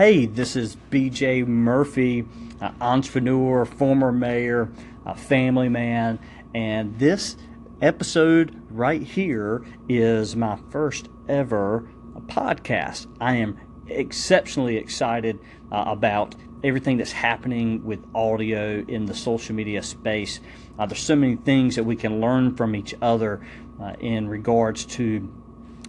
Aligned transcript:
Hey, 0.00 0.24
this 0.24 0.56
is 0.56 0.76
BJ 0.90 1.46
Murphy, 1.46 2.24
uh, 2.58 2.70
entrepreneur, 2.80 3.66
former 3.66 4.10
mayor, 4.10 4.72
a 5.04 5.14
family 5.14 5.68
man, 5.68 6.18
and 6.54 6.98
this 6.98 7.36
episode 7.82 8.58
right 8.70 9.02
here 9.02 9.62
is 9.90 10.34
my 10.34 10.58
first 10.70 11.10
ever 11.28 11.86
podcast. 12.28 13.08
I 13.20 13.34
am 13.34 13.60
exceptionally 13.88 14.78
excited 14.78 15.38
uh, 15.70 15.84
about 15.88 16.34
everything 16.64 16.96
that's 16.96 17.12
happening 17.12 17.84
with 17.84 18.02
audio 18.14 18.82
in 18.88 19.04
the 19.04 19.14
social 19.14 19.54
media 19.54 19.82
space. 19.82 20.40
Uh, 20.78 20.86
there's 20.86 21.02
so 21.02 21.14
many 21.14 21.36
things 21.36 21.76
that 21.76 21.84
we 21.84 21.94
can 21.94 22.22
learn 22.22 22.56
from 22.56 22.74
each 22.74 22.94
other 23.02 23.46
uh, 23.78 23.92
in 24.00 24.30
regards 24.30 24.86
to 24.86 25.30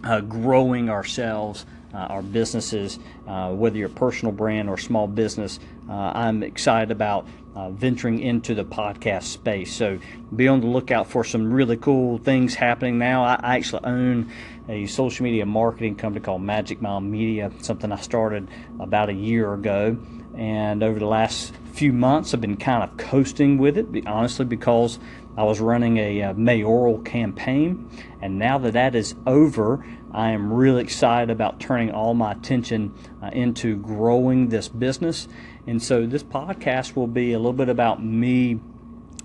uh, 0.04 0.20
growing 0.20 0.90
ourselves, 0.90 1.64
our 1.98 2.22
businesses, 2.22 2.98
uh, 3.26 3.50
whether 3.52 3.76
you're 3.76 3.88
a 3.88 3.92
personal 3.92 4.32
brand 4.32 4.68
or 4.68 4.78
small 4.78 5.06
business. 5.06 5.58
Uh, 5.88 6.12
I'm 6.14 6.42
excited 6.42 6.90
about 6.90 7.26
uh, 7.54 7.70
venturing 7.70 8.20
into 8.20 8.54
the 8.54 8.64
podcast 8.64 9.24
space. 9.24 9.74
So 9.74 9.98
be 10.34 10.48
on 10.48 10.60
the 10.60 10.66
lookout 10.66 11.08
for 11.08 11.24
some 11.24 11.52
really 11.52 11.76
cool 11.76 12.18
things 12.18 12.54
happening 12.54 12.98
now. 12.98 13.24
I, 13.24 13.38
I 13.42 13.56
actually 13.56 13.84
own 13.84 14.32
a 14.68 14.86
social 14.86 15.24
media 15.24 15.44
marketing 15.44 15.96
company 15.96 16.24
called 16.24 16.42
Magic 16.42 16.80
Mile 16.80 17.00
Media, 17.00 17.50
something 17.60 17.92
I 17.92 18.00
started 18.00 18.48
about 18.80 19.10
a 19.10 19.14
year 19.14 19.52
ago. 19.52 19.96
And 20.34 20.82
over 20.82 20.98
the 20.98 21.06
last 21.06 21.52
few 21.82 21.92
months, 21.92 22.32
I've 22.32 22.40
been 22.40 22.56
kind 22.56 22.88
of 22.88 22.96
coasting 22.96 23.58
with 23.58 23.76
it, 23.76 24.06
honestly, 24.06 24.44
because 24.44 25.00
I 25.36 25.42
was 25.42 25.58
running 25.58 25.96
a, 25.96 26.22
uh, 26.22 26.32
mayoral 26.34 27.00
campaign. 27.00 27.90
And 28.20 28.38
now 28.38 28.56
that 28.58 28.74
that 28.74 28.94
is 28.94 29.16
over, 29.26 29.84
I 30.12 30.30
am 30.30 30.52
really 30.52 30.80
excited 30.80 31.28
about 31.28 31.58
turning 31.58 31.90
all 31.90 32.14
my 32.14 32.30
attention 32.30 32.94
uh, 33.20 33.30
into 33.32 33.74
growing 33.78 34.48
this 34.48 34.68
business. 34.68 35.26
And 35.66 35.82
so 35.82 36.06
this 36.06 36.22
podcast 36.22 36.94
will 36.94 37.08
be 37.08 37.32
a 37.32 37.38
little 37.38 37.52
bit 37.52 37.68
about 37.68 38.00
me 38.00 38.60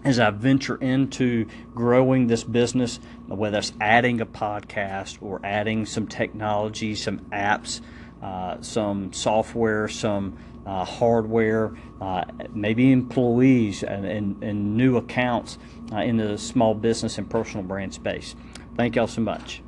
as 0.04 0.18
I 0.18 0.32
venture 0.32 0.78
into 0.78 1.46
growing 1.76 2.26
this 2.26 2.44
business, 2.44 3.00
whether 3.28 3.60
it's 3.60 3.74
adding 3.80 4.20
a 4.20 4.26
podcast 4.26 5.20
or 5.22 5.42
adding 5.44 5.86
some 5.86 6.08
technology, 6.08 6.96
some 6.96 7.20
apps, 7.32 7.82
uh, 8.22 8.62
some 8.62 9.14
software, 9.14 9.88
some 9.88 10.38
uh, 10.66 10.84
hardware, 10.84 11.72
uh, 12.02 12.26
maybe 12.54 12.92
employees 12.92 13.84
and, 13.84 14.06
and, 14.06 14.44
and 14.44 14.76
new 14.76 14.98
accounts 14.98 15.58
uh, 15.92 15.98
in 15.98 16.18
the 16.18 16.38
small 16.38 16.74
business 16.74 17.18
and 17.18 17.30
personal 17.30 17.64
brand 17.64 17.94
space. 17.94 18.36
Thank 18.76 18.96
y'all 18.96 19.08
so 19.08 19.22
much. 19.22 19.62